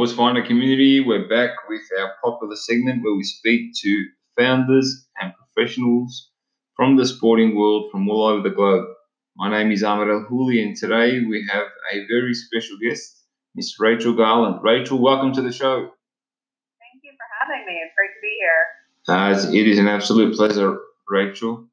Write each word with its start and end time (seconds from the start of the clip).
Sports 0.00 0.14
Finder 0.14 0.42
community, 0.42 1.00
we're 1.00 1.28
back 1.28 1.50
with 1.68 1.82
our 2.00 2.14
popular 2.24 2.56
segment 2.56 3.04
where 3.04 3.14
we 3.14 3.22
speak 3.22 3.74
to 3.82 4.06
founders 4.34 5.06
and 5.20 5.34
professionals 5.34 6.30
from 6.74 6.96
the 6.96 7.04
sporting 7.04 7.54
world 7.54 7.90
from 7.92 8.08
all 8.08 8.24
over 8.24 8.40
the 8.40 8.54
globe. 8.54 8.86
My 9.36 9.50
name 9.50 9.70
is 9.70 9.82
Ahmed 9.82 10.08
Al 10.08 10.26
Houli, 10.30 10.62
and 10.62 10.74
today 10.74 11.20
we 11.20 11.46
have 11.52 11.66
a 11.92 12.06
very 12.08 12.32
special 12.32 12.78
guest, 12.82 13.26
Miss 13.54 13.78
Rachel 13.78 14.14
Garland. 14.14 14.62
Rachel, 14.62 14.98
welcome 14.98 15.34
to 15.34 15.42
the 15.42 15.52
show. 15.52 15.76
Thank 15.76 17.02
you 17.02 17.12
for 17.12 17.26
having 17.38 17.66
me. 17.66 17.74
It's 17.84 17.94
great 17.94 18.08
to 18.08 18.20
be 18.22 18.38
here. 18.40 19.54
Uh, 19.54 19.54
it 19.54 19.68
is 19.68 19.78
an 19.78 19.86
absolute 19.86 20.34
pleasure, 20.34 20.78
Rachel. 21.10 21.66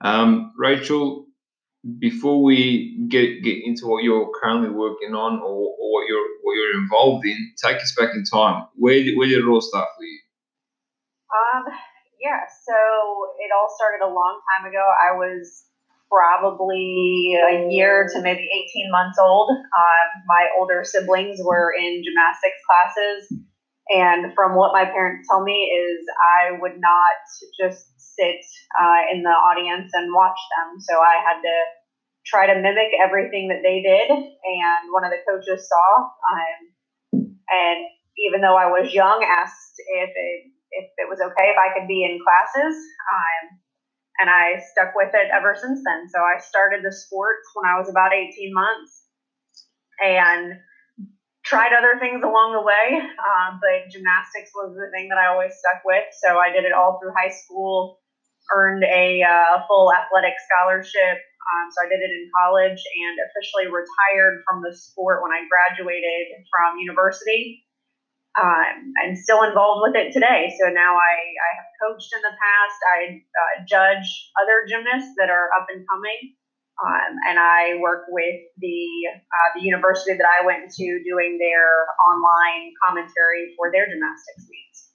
Um, 0.00 0.54
Rachel, 0.56 1.23
before 1.98 2.42
we 2.42 3.06
get 3.08 3.42
get 3.42 3.62
into 3.64 3.86
what 3.86 4.02
you're 4.02 4.30
currently 4.40 4.70
working 4.70 5.14
on 5.14 5.40
or, 5.40 5.74
or 5.78 5.92
what 5.92 6.08
you're 6.08 6.26
what 6.42 6.54
you're 6.54 6.80
involved 6.80 7.26
in, 7.26 7.52
take 7.62 7.76
us 7.76 7.94
back 7.98 8.14
in 8.14 8.24
time. 8.24 8.66
Where 8.76 8.94
did, 8.94 9.16
where 9.16 9.28
did 9.28 9.38
it 9.38 9.46
all 9.46 9.60
start 9.60 9.88
for 9.96 10.04
you? 10.04 10.18
Um, 11.34 11.64
yeah, 12.20 12.40
so 12.64 12.74
it 13.38 13.50
all 13.52 13.68
started 13.76 14.04
a 14.04 14.08
long 14.08 14.40
time 14.56 14.70
ago. 14.70 14.80
I 14.80 15.16
was 15.16 15.64
probably 16.10 17.36
a 17.36 17.68
year 17.70 18.08
to 18.14 18.22
maybe 18.22 18.48
18 18.72 18.90
months 18.90 19.18
old. 19.18 19.50
Um, 19.50 20.22
my 20.26 20.46
older 20.58 20.84
siblings 20.84 21.40
were 21.42 21.72
in 21.76 22.02
gymnastics 22.04 22.60
classes. 22.68 23.40
And 23.88 24.32
from 24.34 24.56
what 24.56 24.72
my 24.72 24.84
parents 24.86 25.28
tell 25.28 25.42
me 25.42 25.52
is 25.52 26.06
I 26.16 26.58
would 26.60 26.80
not 26.80 27.18
just 27.60 27.86
sit 28.16 28.40
uh, 28.80 29.02
in 29.10 29.22
the 29.22 29.30
audience 29.34 29.90
and 29.92 30.12
watch 30.14 30.38
them. 30.56 30.78
So 30.80 30.98
I 31.00 31.20
had 31.24 31.40
to 31.42 31.56
try 32.26 32.46
to 32.46 32.60
mimic 32.60 32.90
everything 33.00 33.48
that 33.48 33.62
they 33.62 33.82
did. 33.82 34.10
And 34.10 34.82
one 34.92 35.04
of 35.04 35.10
the 35.10 35.22
coaches 35.28 35.68
saw, 35.68 35.88
um, 36.02 36.58
and 37.50 37.78
even 38.18 38.40
though 38.40 38.56
I 38.56 38.66
was 38.66 38.94
young, 38.94 39.24
asked 39.26 39.76
if 39.78 40.10
it 40.14 40.40
if 40.70 40.86
it 40.98 41.08
was 41.08 41.20
okay 41.20 41.50
if 41.50 41.58
I 41.58 41.72
could 41.72 41.86
be 41.86 42.02
in 42.04 42.18
classes. 42.18 42.74
Um, 42.74 43.58
and 44.18 44.30
I 44.30 44.58
stuck 44.70 44.94
with 44.94 45.10
it 45.14 45.28
ever 45.34 45.54
since 45.58 45.82
then. 45.84 46.06
So 46.08 46.20
I 46.20 46.38
started 46.38 46.82
the 46.84 46.92
sports 46.92 47.42
when 47.54 47.66
I 47.66 47.78
was 47.78 47.90
about 47.90 48.14
18 48.14 48.30
months 48.54 49.06
and 50.00 50.54
tried 51.44 51.72
other 51.76 51.98
things 51.98 52.22
along 52.22 52.54
the 52.54 52.62
way. 52.62 52.98
Um, 52.98 53.60
but 53.60 53.90
gymnastics 53.90 54.50
was 54.54 54.74
the 54.74 54.90
thing 54.94 55.08
that 55.10 55.18
I 55.18 55.28
always 55.28 55.52
stuck 55.58 55.82
with. 55.84 56.04
So 56.22 56.38
I 56.38 56.50
did 56.50 56.64
it 56.64 56.72
all 56.72 56.98
through 57.00 57.12
high 57.16 57.30
school, 57.30 57.98
earned 58.52 58.84
a 58.84 59.22
uh, 59.22 59.62
full 59.68 59.92
athletic 59.92 60.34
scholarship. 60.44 61.22
Um, 61.44 61.64
so 61.70 61.84
I 61.84 61.88
did 61.92 62.00
it 62.00 62.12
in 62.12 62.28
college 62.32 62.80
and 62.80 63.14
officially 63.28 63.68
retired 63.68 64.42
from 64.48 64.64
the 64.64 64.72
sport 64.72 65.20
when 65.20 65.32
I 65.32 65.44
graduated 65.46 66.40
from 66.48 66.80
university 66.80 67.64
um, 68.34 68.90
I'm 68.98 69.14
still 69.14 69.42
involved 69.44 69.86
with 69.86 69.94
it 69.94 70.12
today. 70.12 70.50
So 70.58 70.66
now 70.68 70.96
I, 70.98 71.14
I 71.14 71.50
have 71.54 71.70
coached 71.78 72.10
in 72.10 72.22
the 72.22 72.34
past. 72.34 72.78
I 72.82 72.98
uh, 73.22 73.54
judge 73.66 74.32
other 74.42 74.66
gymnasts 74.66 75.14
that 75.18 75.30
are 75.30 75.50
up 75.54 75.66
and 75.70 75.86
coming. 75.86 76.34
Um, 76.74 77.14
and 77.30 77.38
I 77.38 77.78
work 77.80 78.06
with 78.08 78.34
the 78.58 78.88
uh, 79.14 79.50
the 79.54 79.62
university 79.62 80.16
that 80.16 80.26
I 80.26 80.44
went 80.44 80.72
to 80.72 80.84
doing 81.06 81.38
their 81.38 81.86
online 82.02 82.72
commentary 82.82 83.54
for 83.56 83.70
their 83.70 83.86
gymnastics 83.86 84.50
meets. 84.50 84.90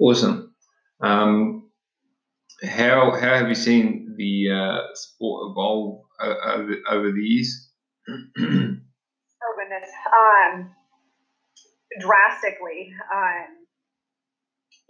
Awesome. 0.00 0.54
Um, 1.02 1.69
how 2.62 3.12
how 3.12 3.34
have 3.34 3.48
you 3.48 3.54
seen 3.54 4.14
the 4.16 4.50
uh, 4.50 4.94
sport 4.94 5.50
evolve 5.50 6.02
uh, 6.20 6.34
over, 6.46 6.76
over 6.90 7.12
the 7.12 7.20
years? 7.20 7.70
Oh 9.42 9.54
goodness, 9.56 9.90
um, 10.12 10.70
drastically. 11.98 12.92
Um, 13.12 13.46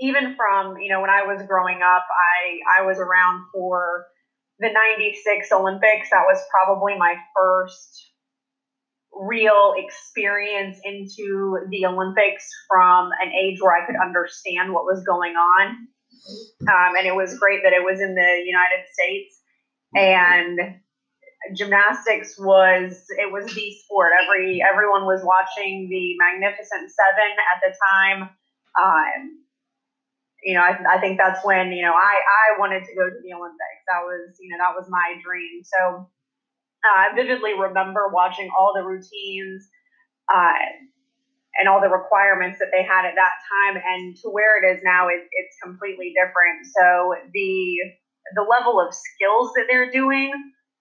even 0.00 0.34
from 0.36 0.78
you 0.78 0.92
know 0.92 1.00
when 1.00 1.10
I 1.10 1.22
was 1.22 1.46
growing 1.46 1.80
up, 1.82 2.04
I 2.10 2.80
I 2.80 2.86
was 2.86 2.98
around 2.98 3.44
for 3.52 4.06
the 4.58 4.72
'96 4.72 5.52
Olympics. 5.52 6.10
That 6.10 6.24
was 6.26 6.38
probably 6.50 6.98
my 6.98 7.14
first 7.36 8.10
real 9.12 9.74
experience 9.76 10.78
into 10.84 11.58
the 11.70 11.86
Olympics 11.86 12.48
from 12.68 13.10
an 13.22 13.32
age 13.32 13.58
where 13.60 13.76
I 13.76 13.86
could 13.86 13.96
understand 14.02 14.72
what 14.72 14.84
was 14.84 15.04
going 15.04 15.34
on. 15.34 15.88
Um, 16.62 16.96
and 16.96 17.06
it 17.06 17.14
was 17.14 17.38
great 17.38 17.62
that 17.64 17.72
it 17.72 17.84
was 17.84 18.00
in 18.00 18.14
the 18.14 18.42
United 18.44 18.84
States. 18.92 19.40
And 19.94 20.80
gymnastics 21.54 22.38
was 22.38 23.04
it 23.18 23.32
was 23.32 23.46
the 23.52 23.74
sport. 23.82 24.12
Every 24.22 24.62
everyone 24.62 25.04
was 25.04 25.22
watching 25.24 25.88
the 25.88 26.16
Magnificent 26.18 26.90
Seven 26.90 27.32
at 27.54 27.60
the 27.62 27.74
time. 27.88 28.30
Um, 28.80 29.44
you 30.42 30.54
know, 30.54 30.60
I, 30.60 30.96
I 30.96 31.00
think 31.00 31.18
that's 31.18 31.44
when 31.44 31.72
you 31.72 31.82
know 31.82 31.92
I 31.92 32.14
I 32.20 32.58
wanted 32.58 32.84
to 32.84 32.94
go 32.94 33.08
to 33.08 33.16
the 33.22 33.32
Olympics. 33.32 33.82
That 33.88 34.02
was 34.04 34.36
you 34.40 34.50
know 34.50 34.58
that 34.60 34.76
was 34.76 34.86
my 34.88 35.16
dream. 35.24 35.62
So 35.64 36.08
uh, 36.84 37.10
I 37.10 37.14
vividly 37.14 37.58
remember 37.58 38.08
watching 38.12 38.50
all 38.56 38.72
the 38.74 38.84
routines 38.84 39.68
uh, 40.32 40.54
and 41.58 41.68
all 41.68 41.80
the 41.80 41.90
requirements 41.90 42.58
that 42.60 42.70
they 42.70 42.82
had 42.82 43.04
at 43.04 43.14
that 43.16 43.36
time, 43.50 43.80
and 43.80 44.16
to 44.22 44.30
where 44.30 44.62
it 44.62 44.66
is 44.66 44.80
now, 44.84 45.08
it, 45.08 45.26
it's 45.32 45.56
completely 45.62 46.14
different. 46.14 46.66
So 46.66 47.14
the 47.32 47.98
the 48.36 48.46
level 48.46 48.78
of 48.78 48.94
skills 48.94 49.50
that 49.56 49.66
they're 49.66 49.90
doing, 49.90 50.30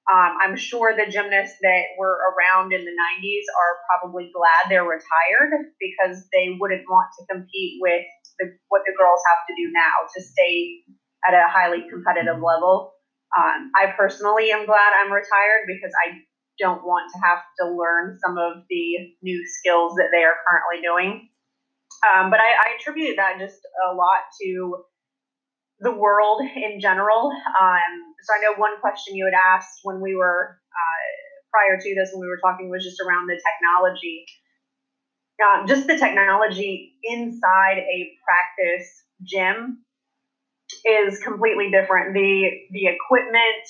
um, 0.09 0.31
I'm 0.41 0.57
sure 0.57 0.93
the 0.93 1.09
gymnasts 1.09 1.57
that 1.61 1.97
were 1.97 2.17
around 2.33 2.73
in 2.73 2.81
the 2.81 2.93
90s 2.93 3.45
are 3.53 3.73
probably 3.89 4.29
glad 4.33 4.69
they're 4.69 4.85
retired 4.85 5.53
because 5.79 6.25
they 6.33 6.57
wouldn't 6.59 6.85
want 6.89 7.09
to 7.17 7.25
compete 7.29 7.77
with 7.81 8.05
the, 8.39 8.57
what 8.69 8.81
the 8.85 8.93
girls 8.97 9.21
have 9.29 9.45
to 9.49 9.53
do 9.53 9.71
now 9.71 10.09
to 10.17 10.19
stay 10.21 10.81
at 11.27 11.33
a 11.33 11.45
highly 11.49 11.85
competitive 11.89 12.41
level. 12.41 12.93
Um, 13.37 13.69
I 13.77 13.93
personally 13.93 14.49
am 14.51 14.65
glad 14.65 14.89
I'm 14.97 15.13
retired 15.13 15.69
because 15.69 15.93
I 15.93 16.17
don't 16.59 16.83
want 16.83 17.11
to 17.13 17.19
have 17.23 17.39
to 17.59 17.71
learn 17.71 18.17
some 18.23 18.37
of 18.37 18.63
the 18.69 19.15
new 19.21 19.41
skills 19.47 19.95
that 19.97 20.09
they 20.11 20.23
are 20.23 20.35
currently 20.47 20.81
doing. 20.83 21.29
Um, 22.05 22.29
but 22.29 22.39
I, 22.39 22.51
I 22.53 22.75
attribute 22.79 23.17
that 23.17 23.39
just 23.39 23.59
a 23.89 23.93
lot 23.93 24.23
to 24.41 24.83
the 25.79 25.91
world 25.91 26.41
in 26.55 26.79
general. 26.79 27.31
Um, 27.31 27.91
so 28.21 28.33
I 28.35 28.41
know 28.41 28.53
one 28.57 28.79
question 28.81 29.15
you 29.15 29.25
had 29.25 29.33
asked 29.33 29.79
when 29.83 30.01
we 30.01 30.15
were 30.15 30.59
uh, 30.71 31.07
prior 31.51 31.79
to 31.79 31.95
this, 31.95 32.09
when 32.13 32.21
we 32.21 32.27
were 32.27 32.39
talking, 32.43 32.69
was 32.69 32.83
just 32.83 33.01
around 33.01 33.27
the 33.27 33.39
technology. 33.39 34.25
Um, 35.39 35.67
just 35.67 35.87
the 35.87 35.97
technology 35.97 36.95
inside 37.03 37.77
a 37.79 38.11
practice 38.25 39.03
gym 39.23 39.85
is 40.85 41.19
completely 41.19 41.71
different. 41.71 42.13
The 42.13 42.49
the 42.71 42.87
equipment 42.87 43.65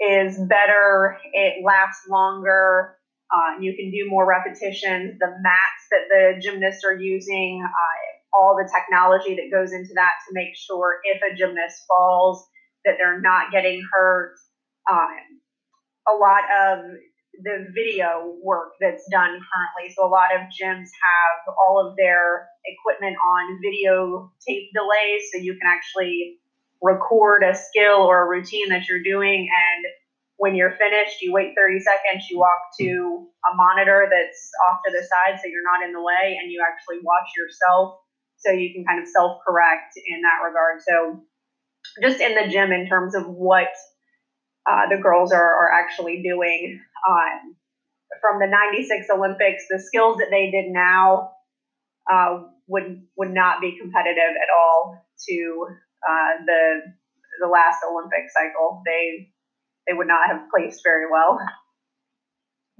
is 0.00 0.38
better. 0.48 1.18
It 1.32 1.64
lasts 1.64 2.06
longer. 2.08 2.96
Uh, 3.34 3.60
you 3.60 3.74
can 3.74 3.90
do 3.90 4.08
more 4.08 4.26
repetitions. 4.26 5.18
The 5.18 5.32
mats 5.42 5.82
that 5.90 6.06
the 6.10 6.40
gymnasts 6.40 6.84
are 6.84 6.96
using, 6.96 7.64
uh, 7.64 8.38
all 8.38 8.56
the 8.56 8.68
technology 8.68 9.36
that 9.36 9.56
goes 9.56 9.72
into 9.72 9.94
that 9.94 10.12
to 10.26 10.34
make 10.34 10.54
sure 10.56 10.98
if 11.04 11.22
a 11.22 11.36
gymnast 11.36 11.84
falls 11.88 12.46
that 12.84 12.94
they're 12.98 13.20
not 13.20 13.52
getting 13.52 13.82
hurt. 13.92 14.34
Um, 14.90 15.40
a 16.06 16.12
lot 16.12 16.42
of 16.50 16.84
the 17.42 17.66
video 17.74 18.36
work 18.42 18.72
that's 18.80 19.04
done 19.10 19.40
currently. 19.40 19.94
So 19.94 20.06
a 20.06 20.10
lot 20.10 20.34
of 20.34 20.42
gyms 20.52 20.90
have 21.02 21.54
all 21.58 21.84
of 21.84 21.96
their 21.96 22.48
equipment 22.66 23.16
on 23.16 23.58
video 23.62 24.30
tape 24.46 24.70
delays, 24.74 25.30
so 25.32 25.38
you 25.40 25.54
can 25.54 25.66
actually 25.66 26.38
record 26.84 27.42
a 27.42 27.54
skill 27.56 28.04
or 28.04 28.24
a 28.24 28.28
routine 28.28 28.68
that 28.68 28.86
you're 28.88 29.02
doing 29.02 29.48
and 29.48 29.84
when 30.36 30.54
you're 30.54 30.76
finished 30.76 31.22
you 31.22 31.32
wait 31.32 31.54
30 31.56 31.80
seconds 31.80 32.26
you 32.28 32.38
walk 32.38 32.60
to 32.78 33.26
a 33.50 33.56
monitor 33.56 34.06
that's 34.10 34.50
off 34.68 34.80
to 34.84 34.92
the 34.92 35.00
side 35.00 35.40
so 35.40 35.48
you're 35.48 35.64
not 35.64 35.86
in 35.86 35.92
the 35.92 36.02
way 36.02 36.36
and 36.40 36.52
you 36.52 36.62
actually 36.62 36.98
watch 37.02 37.28
yourself 37.36 37.96
so 38.44 38.52
you 38.52 38.72
can 38.72 38.84
kind 38.84 39.00
of 39.00 39.08
self 39.08 39.38
correct 39.46 39.94
in 39.96 40.22
that 40.22 40.44
regard. 40.44 40.80
So 40.86 41.22
just 42.02 42.20
in 42.20 42.34
the 42.34 42.50
gym 42.52 42.72
in 42.72 42.86
terms 42.88 43.14
of 43.14 43.26
what 43.26 43.68
uh, 44.68 44.88
the 44.90 44.96
girls 44.96 45.32
are, 45.32 45.42
are 45.42 45.72
actually 45.72 46.22
doing 46.22 46.80
um, 47.08 47.56
from 48.20 48.38
the 48.40 48.46
96 48.46 49.06
Olympics, 49.10 49.64
the 49.70 49.78
skills 49.78 50.18
that 50.18 50.28
they 50.30 50.50
did 50.50 50.70
now 50.70 51.32
uh, 52.10 52.42
would 52.66 53.02
would 53.16 53.32
not 53.32 53.60
be 53.60 53.78
competitive 53.80 54.18
at 54.36 54.48
all 54.54 55.06
to 55.28 55.66
uh, 56.08 56.44
the 56.46 56.80
the 57.40 57.48
last 57.48 57.78
Olympic 57.88 58.30
cycle. 58.30 58.82
They 58.84 59.30
they 59.86 59.94
would 59.94 60.06
not 60.06 60.28
have 60.28 60.48
placed 60.50 60.82
very 60.82 61.10
well. 61.10 61.38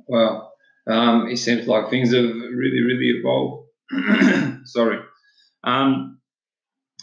Well, 0.07 0.53
um, 0.87 1.29
it 1.29 1.39
seems 1.39 1.67
like 1.67 1.91
things 1.91 2.13
have 2.13 2.25
really, 2.25 2.83
really 2.83 3.19
evolved. 3.19 3.69
Sorry. 4.67 4.99
Um, 5.63 6.21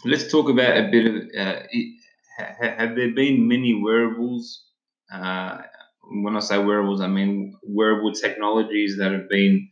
let's 0.04 0.30
talk 0.30 0.48
about 0.48 0.76
a 0.76 0.88
bit 0.90 1.06
of. 1.06 1.14
Uh, 1.14 1.62
it, 1.70 1.98
have 2.38 2.96
there 2.96 3.14
been 3.14 3.46
many 3.48 3.74
wearables? 3.74 4.64
Uh, 5.12 5.58
when 6.02 6.36
I 6.36 6.40
say 6.40 6.58
wearables, 6.58 7.00
I 7.00 7.06
mean 7.06 7.54
wearable 7.62 8.12
technologies 8.12 8.96
that 8.98 9.12
have 9.12 9.28
been 9.28 9.68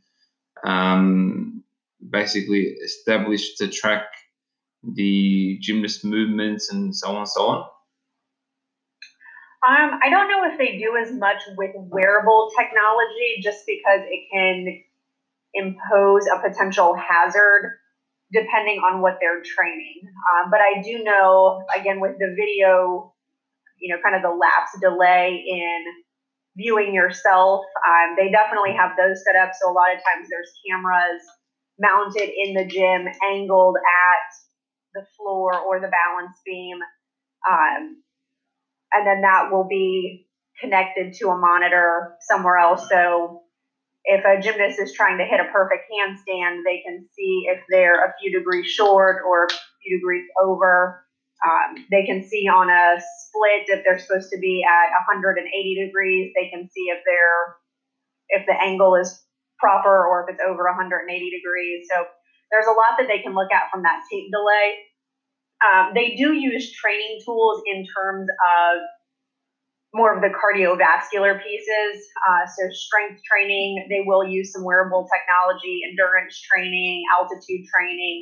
um, 0.65 1.65
basically 2.09 2.63
established 2.85 3.59
to 3.59 3.69
track 3.69 4.05
the 4.83 5.59
gymnast 5.61 6.05
movements 6.05 6.73
and 6.73 6.95
so 6.95 7.11
on 7.11 7.17
and 7.19 7.29
so 7.29 7.47
on? 7.47 7.59
Um, 9.69 10.01
I 10.03 10.09
don't 10.09 10.29
know 10.29 10.51
if 10.51 10.59
they 10.59 10.79
do 10.79 10.97
as 10.97 11.13
much 11.13 11.43
with 11.57 11.73
wearable 11.77 12.51
technology 12.59 13.41
just 13.43 13.65
because 13.67 14.01
it 14.09 14.25
can 14.33 14.83
impose 15.53 16.27
a 16.27 16.39
potential 16.41 16.95
hazard 16.97 17.77
depending 18.33 18.79
on 18.79 19.03
what 19.03 19.19
they're 19.21 19.43
training. 19.43 20.01
Um, 20.33 20.51
but 20.51 20.61
I 20.61 20.81
do 20.83 21.03
know, 21.03 21.65
again, 21.77 22.01
with 22.01 22.17
the 22.19 22.35
video, 22.39 23.13
you 23.81 23.95
know, 23.95 24.01
kind 24.03 24.15
of 24.15 24.23
the 24.23 24.31
lapse 24.31 24.71
delay 24.81 25.45
in 25.47 25.85
viewing 26.57 26.95
yourself, 26.95 27.65
um, 27.87 28.17
they 28.17 28.31
definitely 28.31 28.73
have 28.73 28.97
those 28.97 29.23
set 29.25 29.37
up. 29.37 29.51
So 29.61 29.71
a 29.71 29.75
lot 29.75 29.93
of 29.93 29.99
times 29.99 30.29
there's 30.31 30.53
cameras 30.69 31.21
mounted 31.79 32.31
in 32.31 32.55
the 32.55 32.65
gym, 32.65 33.09
angled 33.31 33.77
at 33.77 34.31
the 34.95 35.07
floor 35.17 35.59
or 35.59 35.81
the 35.81 35.89
balance 35.89 36.37
beam. 36.45 36.79
Um, 37.49 38.03
and 38.93 39.07
then 39.07 39.23
that 39.23 39.51
will 39.51 39.67
be 39.69 40.27
connected 40.61 41.15
to 41.15 41.29
a 41.29 41.39
monitor 41.39 42.17
somewhere 42.29 42.59
else. 42.59 42.89
So 42.89 43.43
if 44.05 44.25
a 44.25 44.41
gymnast 44.43 44.81
is 44.81 44.93
trying 44.93 45.19
to 45.19 45.25
hit 45.25 45.41
a 45.41 45.53
perfect 45.53 45.85
handstand, 45.91 46.65
they 46.65 46.83
can 46.87 47.07
see 47.15 47.45
if 47.47 47.61
they're 47.69 48.05
a 48.05 48.15
few 48.21 48.37
degrees 48.37 48.67
short 48.67 49.23
or 49.27 49.45
a 49.45 49.49
few 49.83 49.99
degrees 49.99 50.29
over. 50.43 51.05
Um, 51.45 51.87
they 51.91 52.05
can 52.05 52.23
see 52.23 52.49
on 52.49 52.69
a 52.69 53.01
split 53.01 53.69
if 53.69 53.85
they're 53.85 53.99
supposed 53.99 54.31
to 54.31 54.39
be 54.39 54.63
at 54.65 54.91
180 55.09 55.87
degrees. 55.87 56.33
They 56.35 56.51
can 56.51 56.69
see 56.71 56.89
if 56.93 56.99
they're 57.07 57.57
if 58.29 58.47
the 58.47 58.55
angle 58.63 58.95
is 58.95 59.23
proper 59.59 60.07
or 60.07 60.25
if 60.25 60.35
it's 60.35 60.43
over 60.47 60.65
180 60.65 61.31
degrees. 61.31 61.89
So 61.91 62.05
there's 62.51 62.67
a 62.67 62.75
lot 62.75 62.99
that 62.99 63.07
they 63.07 63.23
can 63.23 63.35
look 63.35 63.51
at 63.53 63.71
from 63.71 63.83
that 63.83 64.03
tape 64.11 64.31
delay. 64.31 64.91
Um, 65.61 65.93
they 65.95 66.17
do 66.17 66.33
use 66.33 66.73
training 66.73 67.21
tools 67.25 67.63
in 67.67 67.87
terms 67.87 68.29
of 68.29 68.81
more 69.93 70.15
of 70.15 70.23
the 70.23 70.31
cardiovascular 70.31 71.43
pieces. 71.43 72.07
Uh, 72.27 72.47
so, 72.47 72.63
strength 72.71 73.21
training, 73.27 73.87
they 73.91 74.03
will 74.07 74.25
use 74.25 74.53
some 74.53 74.65
wearable 74.65 75.07
technology, 75.11 75.83
endurance 75.89 76.41
training, 76.41 77.03
altitude 77.19 77.67
training. 77.67 78.21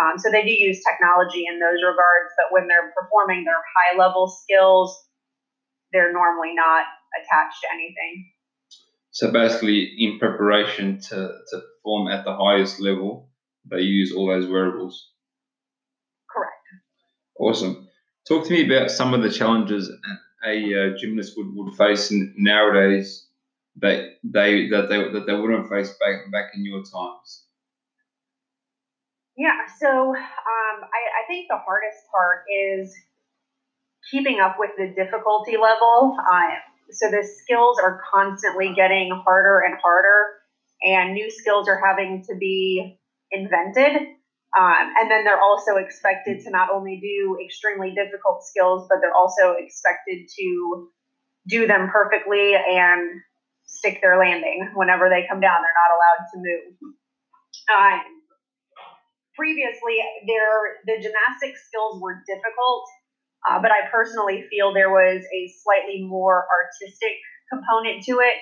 Um, 0.00 0.18
so, 0.18 0.30
they 0.30 0.44
do 0.44 0.52
use 0.52 0.80
technology 0.84 1.44
in 1.48 1.58
those 1.58 1.80
regards, 1.80 2.30
but 2.36 2.52
when 2.52 2.68
they're 2.68 2.92
performing 2.92 3.44
their 3.44 3.60
high 3.76 3.98
level 3.98 4.28
skills, 4.28 4.94
they're 5.92 6.12
normally 6.12 6.54
not 6.54 6.84
attached 7.16 7.60
to 7.62 7.68
anything. 7.72 8.30
So, 9.10 9.32
basically, 9.32 9.96
in 9.98 10.18
preparation 10.18 11.00
to, 11.08 11.16
to 11.16 11.62
perform 11.80 12.08
at 12.08 12.24
the 12.24 12.36
highest 12.36 12.78
level, 12.80 13.30
they 13.70 13.80
use 13.80 14.12
all 14.12 14.28
those 14.28 14.48
wearables. 14.48 15.10
Correct. 16.30 16.52
Awesome. 17.38 17.88
Talk 18.28 18.46
to 18.46 18.52
me 18.52 18.66
about 18.66 18.90
some 18.90 19.14
of 19.14 19.22
the 19.22 19.30
challenges 19.30 19.90
a 20.46 20.74
uh, 20.74 20.96
gymnast 20.98 21.34
would, 21.36 21.54
would 21.54 21.74
face 21.74 22.12
nowadays 22.36 23.26
that 23.76 24.16
they 24.24 24.68
that 24.68 24.88
they 24.88 24.98
that 25.12 25.24
they 25.26 25.34
wouldn't 25.34 25.68
face 25.68 25.88
back 26.00 26.30
back 26.32 26.52
in 26.54 26.64
your 26.64 26.82
times. 26.82 27.44
Yeah, 29.36 29.66
so 29.78 29.88
um, 29.88 30.16
I, 30.16 31.00
I 31.20 31.26
think 31.28 31.46
the 31.48 31.58
hardest 31.58 31.98
part 32.10 32.44
is 32.48 32.94
keeping 34.10 34.40
up 34.40 34.56
with 34.58 34.70
the 34.78 34.94
difficulty 34.96 35.56
level. 35.60 36.16
Uh, 36.18 36.56
so 36.90 37.10
the 37.10 37.26
skills 37.42 37.78
are 37.82 38.00
constantly 38.10 38.72
getting 38.74 39.10
harder 39.24 39.60
and 39.60 39.74
harder, 39.82 40.24
and 40.82 41.12
new 41.12 41.30
skills 41.30 41.68
are 41.68 41.80
having 41.84 42.24
to 42.28 42.36
be 42.36 42.98
invented. 43.30 44.16
Um, 44.56 44.86
and 44.96 45.10
then 45.10 45.24
they're 45.24 45.40
also 45.40 45.76
expected 45.76 46.40
to 46.44 46.50
not 46.50 46.70
only 46.70 46.98
do 47.00 47.36
extremely 47.44 47.92
difficult 47.94 48.44
skills, 48.44 48.86
but 48.88 48.98
they're 49.02 49.14
also 49.14 49.54
expected 49.58 50.28
to 50.38 50.88
do 51.48 51.66
them 51.66 51.90
perfectly 51.92 52.54
and 52.54 53.20
stick 53.66 54.00
their 54.00 54.18
landing 54.18 54.70
whenever 54.74 55.08
they 55.08 55.26
come 55.28 55.40
down. 55.40 55.60
They're 55.60 55.76
not 55.76 55.92
allowed 55.92 56.22
to 56.32 56.36
move. 56.38 56.94
Uh, 57.68 57.98
previously, 59.34 60.00
their 60.26 60.80
the 60.86 61.02
gymnastic 61.02 61.58
skills 61.58 62.00
were 62.00 62.22
difficult, 62.26 62.88
uh, 63.48 63.60
but 63.60 63.70
I 63.70 63.90
personally 63.92 64.46
feel 64.48 64.72
there 64.72 64.90
was 64.90 65.22
a 65.22 65.52
slightly 65.62 66.02
more 66.02 66.46
artistic 66.48 67.12
component 67.52 68.04
to 68.04 68.20
it. 68.20 68.38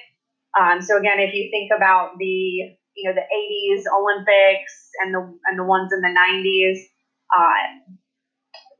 Um, 0.58 0.80
so 0.80 0.96
again, 0.96 1.18
if 1.18 1.34
you 1.34 1.50
think 1.50 1.72
about 1.74 2.16
the 2.18 2.76
you 2.96 3.08
know 3.08 3.14
the 3.14 3.26
80s 3.26 3.84
Olympics 3.90 4.90
and 5.02 5.14
the 5.14 5.22
and 5.46 5.58
the 5.58 5.64
ones 5.64 5.92
in 5.92 6.00
the 6.00 6.12
90s. 6.12 6.78
Uh, 7.34 7.94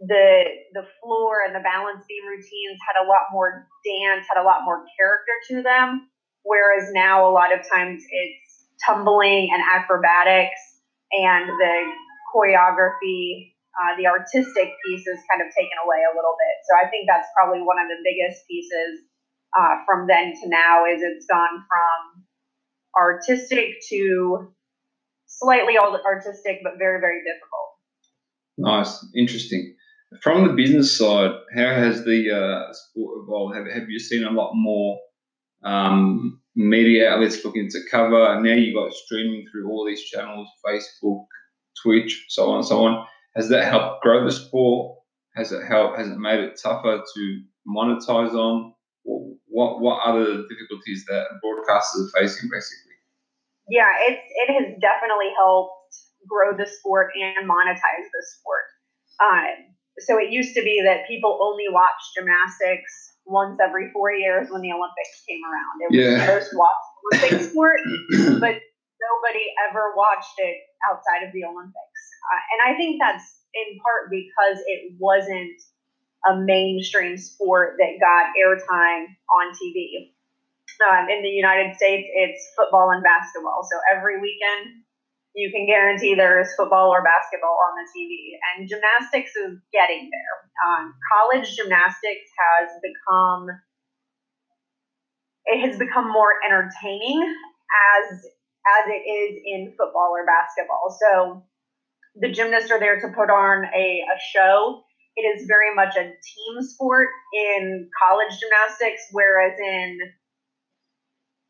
the 0.01 0.45
the 0.75 0.85
floor 1.01 1.45
and 1.47 1.55
the 1.55 1.65
balance 1.65 2.05
beam 2.09 2.27
routines 2.27 2.79
had 2.85 3.01
a 3.01 3.07
lot 3.07 3.31
more 3.33 3.67
dance, 3.85 4.27
had 4.29 4.41
a 4.41 4.45
lot 4.45 4.65
more 4.65 4.85
character 4.99 5.35
to 5.49 5.63
them. 5.63 6.09
Whereas 6.43 6.93
now, 6.93 7.29
a 7.29 7.33
lot 7.33 7.53
of 7.53 7.61
times 7.65 8.05
it's 8.11 8.69
tumbling 8.85 9.49
and 9.53 9.63
acrobatics, 9.65 10.61
and 11.13 11.49
the 11.49 11.75
choreography, 12.35 13.55
uh, 13.81 13.97
the 13.97 14.07
artistic 14.07 14.75
piece 14.85 15.07
is 15.07 15.19
kind 15.31 15.41
of 15.41 15.49
taken 15.57 15.79
away 15.87 16.05
a 16.05 16.13
little 16.13 16.37
bit. 16.37 16.55
So 16.69 16.73
I 16.77 16.91
think 16.91 17.07
that's 17.09 17.29
probably 17.33 17.63
one 17.63 17.79
of 17.81 17.89
the 17.89 17.97
biggest 18.05 18.45
pieces 18.51 19.09
uh, 19.57 19.81
from 19.87 20.07
then 20.07 20.35
to 20.43 20.49
now 20.49 20.85
is 20.85 21.01
it's 21.01 21.27
gone 21.31 21.65
from 21.65 22.24
artistic 22.97 23.77
to 23.91 24.53
slightly 25.27 25.77
artistic, 25.79 26.61
but 26.63 26.75
very, 26.79 27.01
very 27.01 27.21
difficult. 27.25 27.65
Nice, 28.57 29.07
interesting. 29.17 29.75
From 30.23 30.47
the 30.47 30.55
business 30.55 30.97
side, 30.97 31.33
how 31.55 31.75
has 31.75 32.05
the 32.05 32.31
uh, 32.31 32.73
sport 32.73 33.25
evolved? 33.25 33.57
Have, 33.57 33.67
have 33.67 33.89
you 33.89 33.99
seen 33.99 34.25
a 34.25 34.31
lot 34.31 34.53
more 34.55 34.99
um, 35.65 36.41
media 36.55 37.11
outlets 37.11 37.45
looking 37.45 37.69
to 37.71 37.81
cover? 37.91 38.41
Now 38.41 38.55
you've 38.55 38.77
got 38.77 38.93
streaming 38.93 39.47
through 39.51 39.69
all 39.71 39.85
these 39.85 40.05
channels 40.05 40.49
Facebook, 40.65 41.27
Twitch, 41.83 42.27
so 42.29 42.51
on 42.51 42.59
and 42.59 42.67
so 42.67 42.85
on. 42.85 43.07
Has 43.35 43.49
that 43.49 43.65
helped 43.65 44.03
grow 44.03 44.25
the 44.25 44.31
sport? 44.31 44.99
Has 45.35 45.51
it 45.51 45.67
helped? 45.67 45.99
Has 45.99 46.09
it 46.09 46.19
made 46.19 46.39
it 46.39 46.61
tougher 46.63 47.03
to 47.15 47.41
monetize 47.67 48.35
on? 48.35 48.73
What 49.03 49.81
what 49.81 50.01
are 50.07 50.19
the 50.19 50.47
difficulties 50.49 51.05
that 51.09 51.27
broadcasters 51.45 52.07
are 52.07 52.21
facing, 52.21 52.49
basically? 52.53 52.94
Yeah, 53.69 53.93
it's 54.09 54.23
it 54.23 54.49
has 54.53 54.67
definitely 54.81 55.33
helped 55.37 55.73
grow 56.29 56.57
the 56.57 56.67
sport 56.67 57.13
and 57.17 57.49
monetize 57.49 58.07
the 58.13 58.23
sport. 58.37 58.67
Um, 59.21 59.75
so 59.99 60.19
it 60.19 60.33
used 60.33 60.55
to 60.55 60.63
be 60.63 60.83
that 60.85 61.07
people 61.07 61.39
only 61.41 61.69
watched 61.71 62.17
gymnastics 62.17 63.15
once 63.27 63.59
every 63.63 63.91
four 63.93 64.13
years 64.13 64.49
when 64.51 64.61
the 64.61 64.73
Olympics 64.73 65.23
came 65.29 65.41
around. 65.45 65.75
It 65.81 65.89
was 65.93 66.01
yeah. 66.01 66.27
the 66.27 66.33
most 66.35 66.51
watched 66.53 66.91
Olympic 67.05 67.51
sport, 67.51 67.81
but 68.41 68.57
nobody 68.59 69.45
ever 69.71 69.95
watched 69.97 70.37
it 70.39 70.57
outside 70.91 71.25
of 71.27 71.33
the 71.33 71.45
Olympics. 71.45 72.01
Uh, 72.25 72.41
and 72.53 72.61
I 72.65 72.77
think 72.77 73.01
that's 73.01 73.25
in 73.55 73.79
part 73.81 74.11
because 74.11 74.59
it 74.67 74.93
wasn't 74.99 75.55
a 76.27 76.37
mainstream 76.41 77.17
sport 77.17 77.77
that 77.79 78.01
got 78.01 78.33
airtime 78.35 79.07
on 79.31 79.53
TV. 79.55 80.11
Um, 80.83 81.09
in 81.09 81.23
the 81.23 81.31
United 81.31 81.77
States, 81.77 82.09
it's 82.13 82.43
football 82.57 82.91
and 82.91 83.03
basketball. 83.03 83.67
So 83.71 83.79
every 83.95 84.21
weekend, 84.21 84.85
you 85.35 85.51
can 85.51 85.67
guarantee 85.67 86.15
there 86.15 86.41
is 86.41 86.55
football 86.57 86.91
or 86.91 87.03
basketball 87.03 87.59
on 87.67 87.75
the 87.75 87.87
TV. 87.91 88.39
And 88.55 88.69
gymnastics 88.69 89.35
is 89.35 89.59
getting 89.73 90.11
there. 90.11 90.35
Um, 90.67 90.95
college 91.11 91.55
gymnastics 91.57 92.31
has 92.39 92.71
become 92.83 93.49
it 95.47 95.61
has 95.61 95.79
become 95.79 96.11
more 96.11 96.41
entertaining 96.47 97.21
as 97.21 98.25
as 98.65 98.85
it 98.89 99.05
is 99.05 99.43
in 99.45 99.75
football 99.77 100.15
or 100.17 100.25
basketball. 100.25 100.97
So 100.99 101.45
the 102.17 102.31
gymnasts 102.31 102.71
are 102.71 102.81
there 102.81 103.01
to 103.01 103.09
put 103.09 103.29
on 103.29 103.65
a, 103.75 104.01
a 104.01 104.19
show. 104.33 104.83
It 105.17 105.23
is 105.23 105.47
very 105.47 105.75
much 105.75 105.97
a 105.97 106.03
team 106.03 106.63
sport 106.63 107.09
in 107.35 107.91
college 108.01 108.39
gymnastics, 108.41 109.03
whereas 109.13 109.59
in 109.59 109.99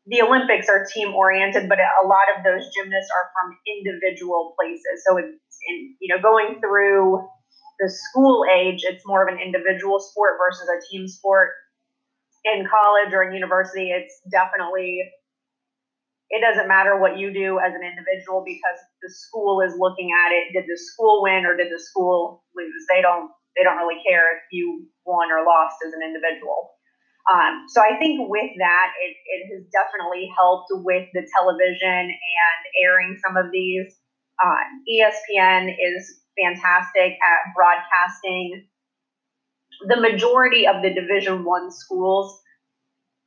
the 0.07 0.21
Olympics 0.21 0.69
are 0.69 0.85
team 0.93 1.13
oriented, 1.13 1.69
but 1.69 1.79
a 1.79 2.07
lot 2.07 2.29
of 2.37 2.43
those 2.43 2.69
gymnasts 2.75 3.11
are 3.11 3.27
from 3.33 3.57
individual 3.67 4.53
places. 4.59 5.03
So 5.07 5.17
it's 5.17 5.57
in, 5.69 5.95
you 6.01 6.15
know 6.15 6.21
going 6.21 6.61
through 6.61 7.27
the 7.79 7.89
school 7.89 8.45
age, 8.47 8.81
it's 8.83 9.03
more 9.05 9.27
of 9.27 9.33
an 9.33 9.39
individual 9.41 9.99
sport 9.99 10.37
versus 10.39 10.67
a 10.69 10.79
team 10.91 11.07
sport. 11.07 11.51
In 12.45 12.67
college 12.69 13.13
or 13.13 13.23
in 13.23 13.33
university, 13.33 13.89
it's 13.89 14.21
definitely 14.31 15.01
it 16.29 16.41
doesn't 16.41 16.67
matter 16.67 16.99
what 16.99 17.17
you 17.17 17.33
do 17.33 17.59
as 17.59 17.73
an 17.73 17.81
individual 17.85 18.43
because 18.45 18.79
the 19.01 19.09
school 19.09 19.61
is 19.61 19.73
looking 19.77 20.09
at 20.11 20.33
it. 20.33 20.53
Did 20.53 20.65
the 20.65 20.77
school 20.77 21.21
win 21.23 21.45
or 21.45 21.55
did 21.57 21.71
the 21.71 21.79
school 21.79 22.43
lose? 22.55 22.85
They 22.93 23.01
don't 23.01 23.31
they 23.57 23.63
don't 23.63 23.77
really 23.77 24.01
care 24.07 24.37
if 24.37 24.43
you 24.51 24.85
won 25.05 25.31
or 25.31 25.45
lost 25.45 25.77
as 25.85 25.93
an 25.93 26.01
individual. 26.03 26.74
Um, 27.25 27.65
so 27.67 27.81
I 27.81 27.97
think 27.97 28.29
with 28.29 28.51
that, 28.59 28.87
it, 29.01 29.15
it 29.25 29.41
has 29.53 29.65
definitely 29.73 30.29
helped 30.37 30.69
with 30.71 31.09
the 31.13 31.25
television 31.35 32.13
and 32.13 32.59
airing 32.83 33.17
some 33.25 33.35
of 33.35 33.51
these. 33.51 33.93
Uh, 34.43 34.61
ESPN 34.85 35.73
is 35.73 36.19
fantastic 36.37 37.13
at 37.13 37.55
broadcasting 37.55 38.67
the 39.87 39.99
majority 39.99 40.67
of 40.67 40.81
the 40.81 40.93
Division 40.93 41.43
One 41.43 41.71
schools 41.71 42.39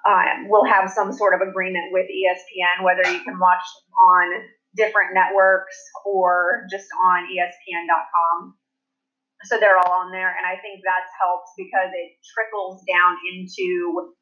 um, 0.06 0.48
will 0.48 0.64
have 0.64 0.90
some 0.90 1.12
sort 1.12 1.34
of 1.34 1.46
agreement 1.46 1.92
with 1.92 2.06
ESPN, 2.06 2.84
whether 2.84 3.08
you 3.10 3.22
can 3.24 3.38
watch 3.38 3.62
on 4.06 4.30
different 4.76 5.14
networks 5.14 5.76
or 6.06 6.66
just 6.70 6.86
on 7.04 7.24
ESPN.com. 7.24 8.54
So 9.44 9.58
they're 9.58 9.78
all 9.78 9.92
on 10.02 10.10
there, 10.10 10.34
and 10.34 10.44
I 10.46 10.60
think 10.60 10.82
that's 10.82 11.10
helped 11.20 11.50
because 11.56 11.90
it 11.94 12.18
trickles 12.34 12.82
down 12.88 13.16
into 13.30 14.14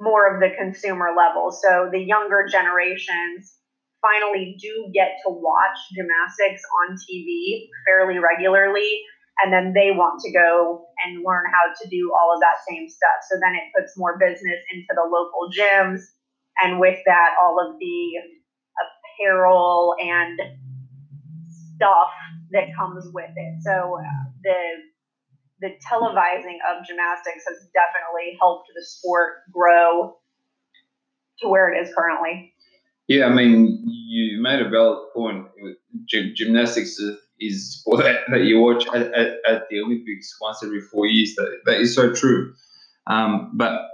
more 0.00 0.32
of 0.32 0.40
the 0.40 0.56
consumer 0.56 1.10
level. 1.16 1.52
So 1.52 1.90
the 1.92 1.98
younger 1.98 2.46
generations 2.50 3.56
finally 4.00 4.56
do 4.60 4.90
get 4.94 5.18
to 5.26 5.30
watch 5.30 5.76
gymnastics 5.92 6.62
on 6.80 6.96
TV 6.96 7.66
fairly 7.84 8.18
regularly 8.18 9.02
and 9.42 9.52
then 9.52 9.72
they 9.72 9.90
want 9.92 10.20
to 10.20 10.32
go 10.32 10.86
and 11.04 11.22
learn 11.24 11.44
how 11.46 11.70
to 11.70 11.88
do 11.88 12.12
all 12.18 12.34
of 12.34 12.40
that 12.40 12.58
same 12.68 12.88
stuff. 12.88 13.22
So 13.30 13.38
then 13.40 13.54
it 13.54 13.70
puts 13.76 13.96
more 13.96 14.18
business 14.18 14.60
into 14.72 14.90
the 14.90 15.06
local 15.06 15.50
gyms, 15.54 16.02
and 16.62 16.80
with 16.80 16.98
that, 17.06 17.34
all 17.40 17.58
of 17.60 17.78
the 17.78 18.18
apparel 18.82 19.94
and 20.00 20.40
stuff 21.74 22.10
that 22.50 22.74
comes 22.76 23.06
with 23.12 23.30
it. 23.36 23.62
So 23.62 23.98
uh, 23.98 24.27
the 24.42 24.54
the 25.60 25.70
televising 25.90 26.58
of 26.70 26.86
gymnastics 26.86 27.44
has 27.48 27.68
definitely 27.74 28.36
helped 28.40 28.68
the 28.74 28.84
sport 28.84 29.38
grow 29.52 30.16
to 31.40 31.48
where 31.48 31.72
it 31.72 31.80
is 31.80 31.92
currently. 31.96 32.52
Yeah, 33.08 33.26
I 33.26 33.30
mean, 33.30 33.82
you 33.86 34.40
made 34.40 34.60
a 34.60 34.68
valid 34.68 35.08
point. 35.14 35.46
Gymnastics 36.06 37.00
is 37.40 37.78
sport 37.78 38.04
that, 38.04 38.20
that 38.30 38.44
you 38.44 38.60
watch 38.60 38.86
at, 38.88 39.12
at, 39.14 39.36
at, 39.48 39.62
the 39.70 39.80
Olympics 39.80 40.36
once 40.40 40.62
every 40.62 40.80
four 40.80 41.06
years. 41.06 41.34
That, 41.36 41.60
that 41.66 41.80
is 41.80 41.94
so 41.94 42.12
true. 42.12 42.52
Um, 43.06 43.52
but 43.54 43.88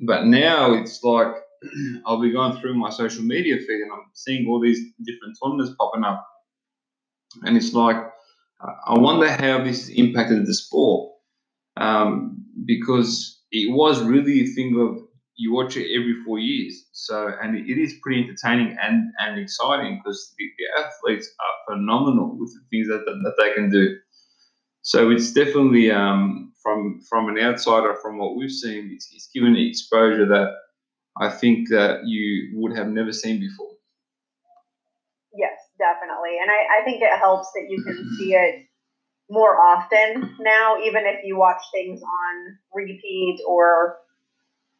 but 0.00 0.26
now 0.26 0.72
it's 0.72 1.02
like 1.02 1.34
I'll 2.06 2.20
be 2.20 2.30
going 2.30 2.60
through 2.60 2.74
my 2.74 2.90
social 2.90 3.24
media 3.24 3.56
feed 3.56 3.82
and 3.82 3.92
I'm 3.92 4.04
seeing 4.14 4.46
all 4.48 4.60
these 4.60 4.80
different 5.04 5.36
tournaments 5.42 5.74
popping 5.78 6.04
up, 6.04 6.26
and 7.42 7.56
it's 7.56 7.74
like 7.74 7.96
I 8.62 8.98
wonder 8.98 9.30
how 9.30 9.64
this 9.64 9.88
impacted 9.88 10.46
the 10.46 10.54
sport 10.54 11.12
um, 11.76 12.44
because 12.66 13.40
it 13.50 13.72
was 13.74 14.02
really 14.02 14.42
a 14.42 14.46
thing 14.46 14.78
of 14.80 15.02
you 15.36 15.54
watch 15.54 15.76
it 15.76 15.90
every 15.98 16.14
four 16.24 16.38
years. 16.38 16.86
So, 16.92 17.32
and 17.42 17.56
it 17.56 17.78
is 17.78 17.94
pretty 18.02 18.22
entertaining 18.22 18.76
and, 18.82 19.10
and 19.18 19.40
exciting 19.40 19.98
because 19.98 20.34
the, 20.36 20.44
the, 20.58 20.84
athletes 20.84 21.30
are 21.40 21.74
phenomenal 21.74 22.36
with 22.38 22.52
the 22.52 22.60
things 22.70 22.88
that, 22.88 23.06
that, 23.06 23.20
that 23.24 23.34
they 23.38 23.54
can 23.54 23.70
do. 23.70 23.96
So 24.82 25.10
it's 25.10 25.32
definitely 25.32 25.90
um, 25.90 26.52
from 26.62 27.00
from 27.08 27.28
an 27.28 27.38
outsider, 27.38 27.96
from 28.02 28.18
what 28.18 28.36
we've 28.36 28.50
seen, 28.50 28.90
it's, 28.92 29.08
it's 29.14 29.28
given 29.34 29.56
exposure 29.56 30.26
that 30.26 30.52
I 31.18 31.30
think 31.30 31.68
that 31.70 32.06
you 32.06 32.52
would 32.54 32.76
have 32.76 32.88
never 32.88 33.12
seen 33.12 33.40
before. 33.40 33.70
Definitely, 36.20 36.38
and 36.40 36.50
I, 36.50 36.80
I 36.80 36.84
think 36.84 37.02
it 37.02 37.18
helps 37.18 37.48
that 37.54 37.66
you 37.68 37.82
can 37.82 38.16
see 38.18 38.34
it 38.34 38.66
more 39.30 39.56
often 39.56 40.36
now, 40.40 40.76
even 40.84 41.06
if 41.06 41.24
you 41.24 41.38
watch 41.38 41.62
things 41.72 42.02
on 42.02 42.58
repeat 42.74 43.40
or 43.48 43.98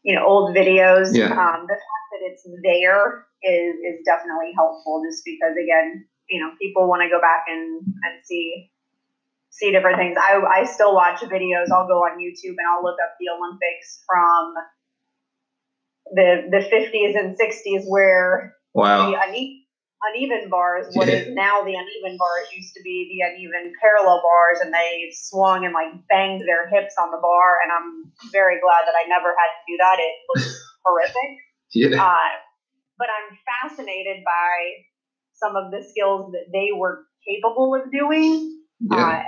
you 0.02 0.14
know 0.14 0.26
old 0.26 0.54
videos. 0.54 1.16
Yeah. 1.16 1.30
Um, 1.30 1.66
the 1.66 1.78
fact 1.78 2.06
that 2.12 2.23
it's 2.23 2.47
there 2.62 3.26
is 3.42 3.75
is 3.76 4.04
definitely 4.04 4.52
helpful, 4.56 5.02
just 5.09 5.25
because 5.25 5.54
again, 5.56 6.06
you 6.28 6.40
know, 6.40 6.50
people 6.61 6.88
want 6.88 7.02
to 7.02 7.09
go 7.09 7.20
back 7.20 7.44
and 7.49 7.80
and 7.82 8.25
see 8.25 8.70
see 9.50 9.70
different 9.70 9.99
things. 9.99 10.16
I 10.18 10.40
I 10.40 10.64
still 10.64 10.94
watch 10.94 11.20
videos. 11.20 11.70
I'll 11.73 11.88
go 11.88 12.02
on 12.02 12.18
YouTube 12.18 12.56
and 12.59 12.66
I'll 12.68 12.82
look 12.82 12.99
up 13.02 13.14
the 13.20 13.28
Olympics 13.30 14.02
from 14.06 14.54
the 16.12 16.49
the 16.50 16.59
50s 16.59 17.18
and 17.18 17.37
60s 17.38 17.85
where 17.88 18.56
wow. 18.75 19.11
the 19.11 19.16
uneven 20.02 20.49
bars, 20.49 20.87
what 20.95 21.09
is 21.09 21.28
now 21.35 21.62
the 21.62 21.75
uneven 21.75 22.16
bars, 22.16 22.49
used 22.57 22.75
to 22.75 22.83
be 22.83 23.11
the 23.12 23.26
uneven 23.26 23.73
parallel 23.80 24.23
bars, 24.23 24.61
and 24.61 24.73
they 24.73 25.12
swung 25.12 25.64
and 25.64 25.75
like 25.75 25.92
banged 26.09 26.42
their 26.49 26.69
hips 26.69 26.95
on 27.00 27.11
the 27.11 27.21
bar. 27.21 27.59
And 27.62 27.73
I'm 27.73 28.12
very 28.33 28.61
glad 28.61 28.88
that 28.88 28.97
I 28.97 29.09
never 29.09 29.35
had 29.37 29.50
to 29.52 29.62
do 29.69 29.76
that. 29.78 29.97
It 29.99 30.14
was 30.35 30.45
horrific. 30.85 31.30
Yeah. 31.75 32.02
Uh, 32.02 32.33
but 32.99 33.09
I'm 33.09 33.37
fascinated 33.45 34.25
by 34.25 34.85
some 35.35 35.57
of 35.57 35.71
the 35.71 35.83
skills 35.83 36.33
that 36.33 36.52
they 36.52 36.69
were 36.75 37.04
capable 37.26 37.75
of 37.75 37.90
doing. 37.90 38.62
Yeah. 38.80 38.97
Uh, 38.97 39.23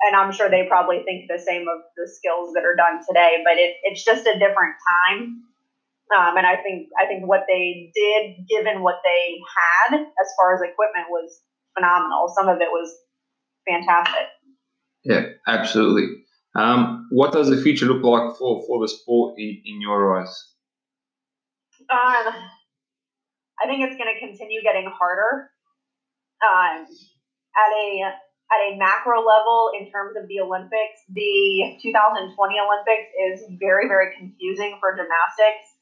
and 0.00 0.14
I'm 0.14 0.32
sure 0.32 0.48
they 0.48 0.66
probably 0.68 1.02
think 1.04 1.26
the 1.28 1.42
same 1.42 1.66
of 1.66 1.82
the 1.96 2.06
skills 2.06 2.54
that 2.54 2.64
are 2.64 2.76
done 2.76 3.00
today, 3.06 3.42
but 3.42 3.58
it, 3.58 3.76
it's 3.82 4.04
just 4.04 4.26
a 4.26 4.38
different 4.38 4.76
time. 5.08 5.42
Um, 6.08 6.36
and 6.38 6.46
I 6.46 6.56
think 6.56 6.88
I 6.98 7.06
think 7.06 7.26
what 7.26 7.44
they 7.46 7.92
did, 7.94 8.48
given 8.48 8.82
what 8.82 8.96
they 9.04 9.36
had 9.92 10.00
as 10.00 10.28
far 10.40 10.54
as 10.54 10.60
equipment, 10.60 11.06
was 11.10 11.40
phenomenal. 11.76 12.32
Some 12.34 12.48
of 12.48 12.60
it 12.60 12.72
was 12.72 12.88
fantastic. 13.68 14.26
Yeah, 15.04 15.36
absolutely. 15.46 16.24
Um, 16.54 17.06
what 17.10 17.32
does 17.32 17.50
the 17.50 17.60
future 17.60 17.86
look 17.86 18.02
like 18.02 18.36
for, 18.38 18.64
for 18.66 18.80
the 18.80 18.88
sport 18.88 19.34
in, 19.38 19.60
in 19.64 19.80
your 19.80 20.18
eyes? 20.18 20.32
Um, 21.90 22.32
I 23.60 23.66
think 23.66 23.84
it's 23.84 23.96
going 23.96 24.12
to 24.12 24.18
continue 24.18 24.62
getting 24.62 24.90
harder. 24.90 25.50
Um, 26.40 26.86
at 26.86 27.70
a 27.74 28.02
at 28.48 28.60
a 28.72 28.78
macro 28.78 29.20
level, 29.20 29.72
in 29.78 29.90
terms 29.90 30.16
of 30.16 30.26
the 30.28 30.40
Olympics, 30.40 31.04
the 31.12 31.76
2020 31.82 32.32
Olympics 32.32 33.10
is 33.28 33.44
very 33.60 33.88
very 33.88 34.16
confusing 34.16 34.78
for 34.80 34.96
gymnastics 34.96 35.77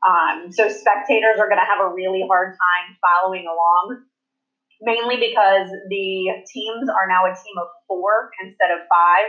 um, 0.00 0.52
so 0.52 0.68
spectators 0.68 1.36
are 1.38 1.48
going 1.48 1.60
to 1.60 1.68
have 1.68 1.84
a 1.84 1.92
really 1.92 2.24
hard 2.26 2.56
time 2.56 2.96
following 3.04 3.44
along, 3.44 4.04
mainly 4.80 5.16
because 5.16 5.68
the 5.88 6.40
teams 6.48 6.88
are 6.88 7.06
now 7.08 7.28
a 7.28 7.36
team 7.36 7.56
of 7.60 7.68
four 7.86 8.30
instead 8.42 8.70
of 8.72 8.80
five. 8.88 9.28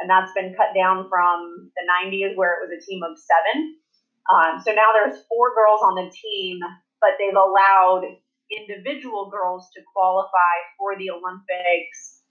And 0.00 0.10
that's 0.10 0.32
been 0.34 0.54
cut 0.58 0.74
down 0.74 1.06
from 1.08 1.70
the 1.76 1.84
90s 1.86 2.34
where 2.34 2.58
it 2.58 2.66
was 2.66 2.74
a 2.74 2.82
team 2.82 3.02
of 3.06 3.14
seven. 3.14 3.78
Um, 4.26 4.58
so 4.58 4.72
now 4.72 4.90
there's 4.94 5.22
four 5.28 5.54
girls 5.54 5.80
on 5.82 5.94
the 5.94 6.10
team, 6.10 6.58
but 7.00 7.14
they've 7.18 7.36
allowed 7.36 8.02
individual 8.50 9.30
girls 9.30 9.68
to 9.74 9.82
qualify 9.94 10.54
for 10.78 10.98
the 10.98 11.10
Olympics 11.10 12.22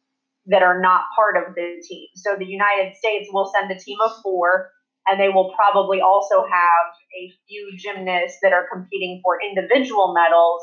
that 0.47 0.63
are 0.63 0.81
not 0.81 1.05
part 1.15 1.37
of 1.37 1.55
the 1.55 1.81
team. 1.87 2.07
So 2.15 2.35
the 2.35 2.45
United 2.45 2.95
States 2.97 3.29
will 3.31 3.51
send 3.53 3.71
a 3.71 3.79
team 3.79 3.97
of 4.03 4.11
four 4.23 4.71
and 5.08 5.20
they 5.20 5.29
will 5.29 5.53
probably 5.55 6.01
also 6.01 6.43
have 6.43 6.86
a 7.17 7.34
few 7.48 7.72
gymnasts 7.77 8.38
that 8.41 8.53
are 8.53 8.67
competing 8.72 9.22
for 9.24 9.39
individual 9.41 10.13
medals 10.13 10.62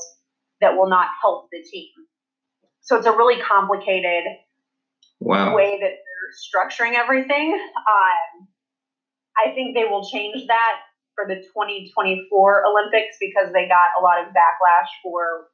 that 0.61 0.77
will 0.77 0.89
not 0.89 1.09
help 1.21 1.49
the 1.51 1.63
team. 1.63 1.91
So 2.81 2.97
it's 2.97 3.07
a 3.07 3.13
really 3.13 3.41
complicated 3.43 4.25
wow. 5.21 5.55
way 5.55 5.79
that 5.81 5.91
they're 5.91 6.33
structuring 6.35 6.95
everything. 6.95 7.53
Um, 7.55 8.49
I 9.37 9.53
think 9.55 9.77
they 9.77 9.85
will 9.85 10.09
change 10.09 10.47
that 10.47 10.81
for 11.15 11.27
the 11.27 11.37
2024 11.37 12.63
Olympics 12.65 13.17
because 13.21 13.53
they 13.53 13.69
got 13.69 13.99
a 13.99 14.03
lot 14.03 14.23
of 14.23 14.29
backlash 14.29 14.89
for 15.03 15.49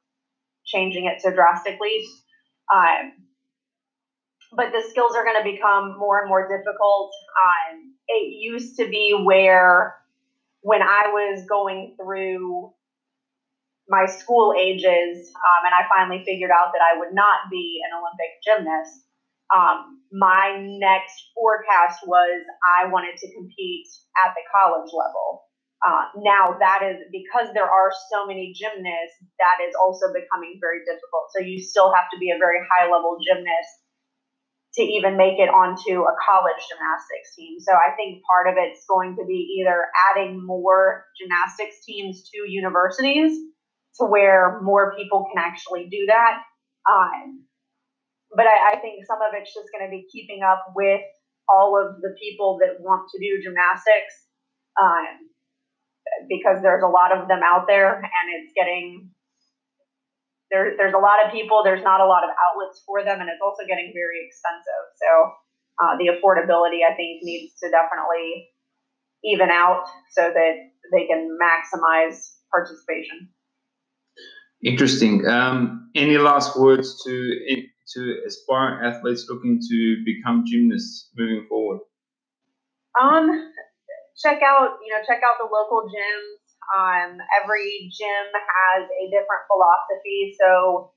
changing 0.65 1.05
it 1.05 1.21
so 1.21 1.31
drastically. 1.31 2.05
Um, 2.73 3.13
but 4.55 4.71
the 4.71 4.83
skills 4.89 5.15
are 5.15 5.23
going 5.23 5.43
to 5.43 5.51
become 5.51 5.97
more 5.97 6.21
and 6.21 6.29
more 6.29 6.47
difficult. 6.47 7.11
Um, 7.35 7.94
it 8.07 8.33
used 8.33 8.77
to 8.77 8.87
be 8.87 9.19
where 9.23 9.95
when 10.61 10.81
I 10.81 11.03
was 11.07 11.45
going 11.47 11.95
through 12.01 12.73
my 13.87 14.05
school 14.07 14.53
ages 14.57 15.31
um, 15.35 15.61
and 15.65 15.73
I 15.73 15.87
finally 15.89 16.23
figured 16.25 16.51
out 16.51 16.73
that 16.73 16.81
I 16.81 16.97
would 16.99 17.13
not 17.13 17.49
be 17.51 17.81
an 17.85 17.93
Olympic 17.97 18.41
gymnast, 18.43 19.05
um, 19.53 20.01
my 20.11 20.57
next 20.59 21.13
forecast 21.35 21.99
was 22.07 22.41
I 22.81 22.87
wanted 22.87 23.17
to 23.17 23.33
compete 23.35 23.87
at 24.25 24.33
the 24.33 24.41
college 24.51 24.89
level. 24.93 25.45
uh, 25.85 26.05
now 26.17 26.57
that 26.59 26.81
is 26.81 26.97
because 27.11 27.53
there 27.53 27.69
are 27.69 27.91
so 28.11 28.25
many 28.25 28.53
gymnasts, 28.57 29.21
that 29.39 29.61
is 29.67 29.75
also 29.79 30.09
becoming 30.13 30.57
very 30.61 30.81
difficult. 30.85 31.29
So 31.35 31.43
you 31.45 31.61
still 31.61 31.93
have 31.93 32.09
to 32.13 32.17
be 32.19 32.31
a 32.31 32.39
very 32.39 32.59
high 32.73 32.89
level 32.89 33.17
gymnast 33.21 33.84
to 34.75 34.83
even 34.83 35.15
make 35.15 35.39
it 35.39 35.47
onto 35.47 36.03
a 36.03 36.13
college 36.19 36.61
gymnastics 36.67 37.35
team. 37.35 37.59
So 37.59 37.71
I 37.71 37.95
think 37.95 38.23
part 38.27 38.47
of 38.47 38.55
it's 38.57 38.83
going 38.87 39.15
to 39.15 39.25
be 39.25 39.59
either 39.61 39.87
adding 40.11 40.45
more 40.45 41.05
gymnastics 41.19 41.85
teams 41.85 42.29
to 42.31 42.49
universities 42.49 43.39
to 43.99 44.05
where 44.05 44.59
more 44.61 44.93
people 44.97 45.25
can 45.31 45.41
actually 45.41 45.87
do 45.87 46.05
that. 46.07 46.43
Um, 46.91 47.47
but 48.35 48.45
I, 48.47 48.75
I 48.75 48.79
think 48.81 49.05
some 49.07 49.19
of 49.23 49.31
it's 49.33 49.53
just 49.53 49.71
going 49.71 49.87
to 49.87 49.91
be 49.91 50.07
keeping 50.11 50.43
up 50.43 50.73
with 50.75 51.01
all 51.47 51.79
of 51.79 52.01
the 52.01 52.13
people 52.19 52.59
that 52.59 52.81
want 52.83 53.07
to 53.15 53.19
do 53.19 53.41
gymnastics 53.41 54.27
um, 54.75 55.31
because 56.27 56.61
there's 56.61 56.83
a 56.83 56.91
lot 56.91 57.15
of 57.15 57.27
them 57.29 57.39
out 57.43 57.65
there 57.67 57.95
and 57.95 58.25
it's 58.35 58.51
getting 58.55 59.09
there, 60.51 60.77
there's 60.77 60.93
a 60.93 61.01
lot 61.01 61.25
of 61.25 61.31
people, 61.31 61.61
there's 61.63 61.83
not 61.83 62.01
a 62.01 62.05
lot 62.05 62.23
of 62.23 62.29
outlets 62.37 62.83
for 62.85 63.03
them, 63.03 63.19
and 63.19 63.29
it's 63.29 63.41
also 63.43 63.65
getting 63.67 63.91
very 63.93 64.25
expensive. 64.25 64.83
So 65.01 65.09
uh, 65.81 65.97
the 65.97 66.13
affordability, 66.13 66.85
I 66.85 66.93
think, 66.95 67.23
needs 67.23 67.53
to 67.63 67.69
definitely 67.69 68.49
even 69.23 69.49
out 69.49 69.85
so 70.11 70.21
that 70.21 70.53
they 70.93 71.07
can 71.07 71.37
maximize 71.41 72.37
participation. 72.51 73.29
Interesting. 74.63 75.27
Um, 75.27 75.91
any 75.95 76.17
last 76.17 76.57
words 76.57 77.03
to 77.03 77.65
to 77.93 78.15
aspiring 78.25 78.83
athletes 78.83 79.27
looking 79.29 79.59
to 79.61 80.03
become 80.05 80.43
gymnasts 80.45 81.11
moving 81.15 81.45
forward? 81.47 81.79
Um, 82.99 83.51
check 84.17 84.41
out 84.41 84.77
you 84.85 84.93
know 84.93 85.01
check 85.05 85.21
out 85.25 85.37
the 85.37 85.49
local 85.51 85.83
gyms 85.85 86.44
um, 86.73 87.17
every 87.43 87.91
gym 87.91 88.27
has 88.33 88.87
a 88.89 89.05
different 89.09 89.45
philosophy, 89.47 90.35
so 90.39 90.91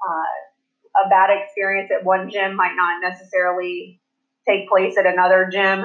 uh, 0.00 1.04
a 1.04 1.08
bad 1.08 1.30
experience 1.30 1.90
at 1.96 2.04
one 2.04 2.30
gym 2.30 2.56
might 2.56 2.74
not 2.74 3.00
necessarily 3.02 4.00
take 4.48 4.68
place 4.68 4.96
at 4.98 5.06
another 5.06 5.48
gym. 5.52 5.84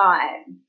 Um, 0.00 0.60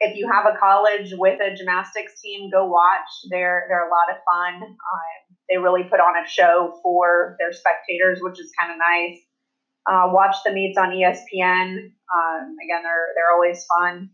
if 0.00 0.16
you 0.16 0.30
have 0.32 0.46
a 0.46 0.58
college 0.58 1.12
with 1.12 1.40
a 1.40 1.54
gymnastics 1.54 2.20
team, 2.20 2.50
go 2.50 2.66
watch. 2.66 3.08
They're 3.28 3.66
they're 3.68 3.86
a 3.86 3.90
lot 3.90 4.10
of 4.10 4.16
fun. 4.24 4.62
Um, 4.62 5.36
they 5.48 5.58
really 5.58 5.84
put 5.84 6.00
on 6.00 6.16
a 6.16 6.28
show 6.28 6.78
for 6.82 7.36
their 7.38 7.52
spectators, 7.52 8.20
which 8.22 8.40
is 8.40 8.50
kind 8.58 8.72
of 8.72 8.78
nice. 8.78 9.20
Uh, 9.86 10.12
watch 10.12 10.36
the 10.44 10.52
meets 10.52 10.78
on 10.78 10.90
ESPN. 10.90 11.92
Um, 12.14 12.56
again, 12.64 12.82
they're 12.82 13.08
they're 13.14 13.32
always 13.34 13.64
fun. 13.66 14.10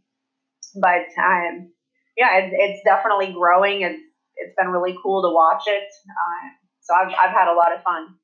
But 0.75 1.07
um, 1.23 1.73
yeah, 2.17 2.39
it, 2.39 2.51
it's 2.53 2.83
definitely 2.85 3.33
growing. 3.33 3.83
It's 3.83 4.01
it's 4.37 4.55
been 4.57 4.69
really 4.69 4.97
cool 5.03 5.23
to 5.23 5.35
watch 5.35 5.63
it. 5.67 5.89
Uh, 6.09 6.49
so 6.83 6.95
I've 6.95 7.09
I've 7.09 7.35
had 7.35 7.49
a 7.53 7.55
lot 7.55 7.73
of 7.73 7.83
fun. 7.83 8.15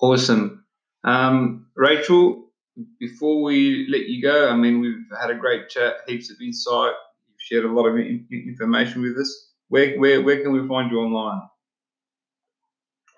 Awesome, 0.00 0.64
um, 1.04 1.66
Rachel. 1.76 2.48
Before 2.98 3.42
we 3.42 3.86
let 3.90 4.06
you 4.06 4.22
go, 4.22 4.48
I 4.48 4.56
mean 4.56 4.80
we've 4.80 5.04
had 5.20 5.30
a 5.30 5.34
great 5.34 5.68
chat, 5.68 5.96
heaps 6.06 6.30
of 6.30 6.36
insight. 6.40 6.94
You've 7.28 7.40
shared 7.40 7.64
a 7.64 7.72
lot 7.72 7.86
of 7.86 7.98
information 7.98 9.02
with 9.02 9.18
us. 9.18 9.50
Where 9.68 9.98
where 9.98 10.22
where 10.22 10.42
can 10.42 10.52
we 10.52 10.66
find 10.66 10.90
you 10.90 10.98
online? 11.00 11.42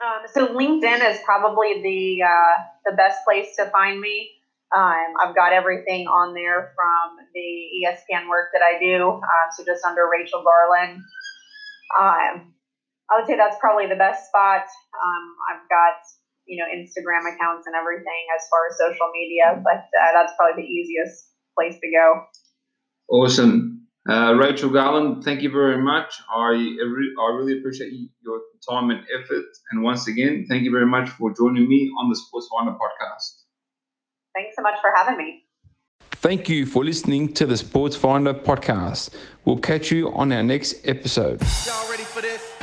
Um, 0.04 0.26
so 0.32 0.48
LinkedIn 0.48 1.08
is 1.10 1.18
probably 1.24 1.82
the 1.82 2.24
uh, 2.24 2.62
the 2.84 2.96
best 2.96 3.24
place 3.24 3.54
to 3.56 3.66
find 3.70 4.00
me. 4.00 4.30
Um, 4.74 5.14
I've 5.22 5.36
got 5.36 5.52
everything 5.52 6.08
on 6.08 6.34
there 6.34 6.74
from 6.74 7.22
the 7.32 7.50
ESPN 7.78 8.28
work 8.28 8.50
that 8.52 8.62
I 8.62 8.78
do. 8.82 9.22
Um, 9.22 9.46
so 9.56 9.64
just 9.64 9.84
under 9.84 10.02
Rachel 10.10 10.42
Garland. 10.42 10.98
Um, 11.94 12.54
I 13.10 13.18
would 13.18 13.26
say 13.26 13.36
that's 13.36 13.56
probably 13.60 13.86
the 13.86 13.94
best 13.94 14.26
spot. 14.26 14.66
Um, 14.66 15.24
I've 15.46 15.68
got 15.68 16.02
you 16.46 16.58
know 16.58 16.66
Instagram 16.66 17.22
accounts 17.22 17.66
and 17.66 17.76
everything 17.76 18.22
as 18.34 18.42
far 18.50 18.66
as 18.66 18.76
social 18.78 19.08
media, 19.14 19.62
but 19.62 19.86
uh, 19.94 20.12
that's 20.12 20.32
probably 20.36 20.62
the 20.62 20.68
easiest 20.68 21.30
place 21.56 21.78
to 21.78 21.90
go. 21.90 22.24
Awesome. 23.08 23.86
Uh, 24.08 24.34
Rachel 24.34 24.68
Garland, 24.68 25.24
thank 25.24 25.40
you 25.40 25.50
very 25.50 25.80
much. 25.80 26.20
I, 26.28 26.50
I 26.52 27.28
really 27.32 27.58
appreciate 27.58 27.90
your 28.22 28.40
time 28.68 28.90
and 28.90 29.00
effort. 29.18 29.46
And 29.70 29.82
once 29.82 30.08
again, 30.08 30.44
thank 30.46 30.64
you 30.64 30.70
very 30.70 30.86
much 30.86 31.08
for 31.08 31.32
joining 31.32 31.66
me 31.66 31.90
on 31.98 32.10
the 32.10 32.16
Sports 32.16 32.48
Finder 32.52 32.72
podcast. 32.72 33.43
Thanks 34.34 34.56
so 34.56 34.62
much 34.62 34.74
for 34.80 34.90
having 34.94 35.16
me. 35.16 35.44
Thank 36.12 36.48
you 36.48 36.64
for 36.64 36.84
listening 36.84 37.32
to 37.34 37.46
the 37.46 37.56
Sports 37.56 37.96
Finder 37.96 38.32
podcast. 38.32 39.10
We'll 39.44 39.58
catch 39.58 39.90
you 39.90 40.10
on 40.12 40.32
our 40.32 40.42
next 40.42 40.86
episode. 40.86 41.42
Y'all 41.66 41.90
ready 41.90 42.04
for 42.04 42.22
this? 42.22 42.53